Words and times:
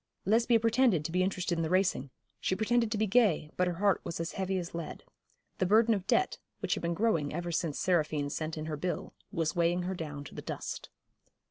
Lesbia 0.25 0.59
pretended 0.59 1.05
to 1.05 1.11
be 1.11 1.21
interested 1.21 1.59
in 1.59 1.61
the 1.61 1.69
racing 1.69 2.09
she 2.39 2.55
pretended 2.55 2.91
to 2.91 2.97
be 2.97 3.05
gay, 3.05 3.51
but 3.55 3.67
her 3.67 3.75
heart 3.75 4.01
was 4.03 4.19
as 4.19 4.31
heavy 4.31 4.57
as 4.57 4.73
lead. 4.73 5.03
The 5.59 5.67
burden 5.67 5.93
of 5.93 6.07
debt, 6.07 6.39
which 6.59 6.73
had 6.73 6.81
been 6.81 6.95
growing 6.95 7.31
ever 7.31 7.51
since 7.51 7.77
Seraphine 7.77 8.31
sent 8.31 8.57
in 8.57 8.65
her 8.65 8.77
bill, 8.77 9.13
was 9.31 9.55
weighing 9.55 9.83
her 9.83 9.93
down 9.93 10.23
to 10.23 10.33
the 10.33 10.41
dust. 10.41 10.89